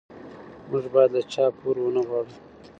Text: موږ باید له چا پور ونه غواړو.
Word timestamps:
موږ 0.69 0.85
باید 0.93 1.09
له 1.15 1.21
چا 1.33 1.45
پور 1.59 1.75
ونه 1.81 2.01
غواړو. 2.07 2.33